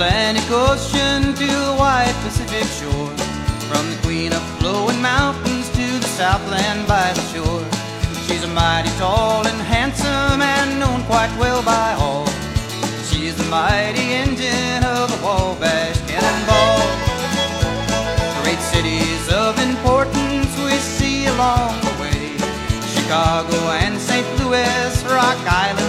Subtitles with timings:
[0.00, 3.10] Atlantic Ocean to the wide Pacific shore.
[3.66, 7.66] From the queen of flowing mountains to the southland by the shore.
[8.22, 12.28] She's a mighty tall and handsome and known quite well by all.
[13.10, 16.78] She's the mighty engine of the Wabash Cannonball.
[18.44, 22.38] Great cities of importance we see along the way.
[22.94, 24.26] Chicago and St.
[24.38, 25.87] Louis, Rock Island,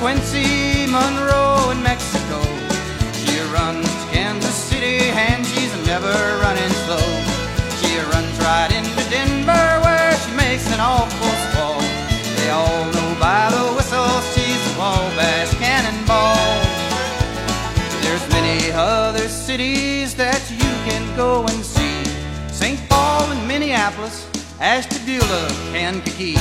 [0.00, 2.40] Quincy, Monroe, and Mexico.
[3.18, 7.08] She runs to Kansas City, and she's never running slow.
[7.80, 11.80] She runs right into Denver, where she makes an awful squall.
[12.38, 16.46] They all know by the whistle she's the Wabash Cannonball.
[18.02, 22.04] There's many other cities that you can go and see.
[22.52, 22.78] St.
[22.88, 24.28] Paul and Minneapolis,
[24.60, 26.38] Ashtabula, Kankakee.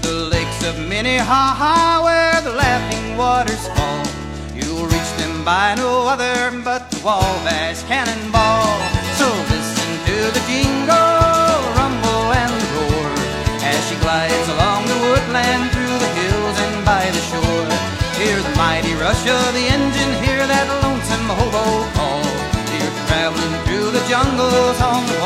[0.00, 4.06] The lakes of Minnehaha where the laughing waters fall.
[4.54, 8.78] You'll reach them by no other but the Wabash Cannonball.
[9.18, 13.10] So listen to the jingle, rumble and the roar
[13.66, 17.70] as she glides along the woodland through the hills and by the shore.
[18.22, 21.66] Hear the mighty rush of the engine, hear that lonesome hobo
[21.98, 22.22] call.
[22.70, 25.18] Hear traveling through the jungles on the